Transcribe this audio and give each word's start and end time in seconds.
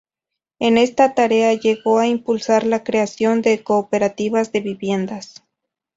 En 0.57 0.79
esta 0.79 1.13
tarea 1.13 1.53
llegó 1.53 1.99
a 1.99 2.07
impulsar 2.07 2.65
la 2.65 2.83
creación 2.83 3.43
de 3.43 3.63
cooperativas 3.63 4.51
de 4.51 4.61
viviendas. 4.61 5.43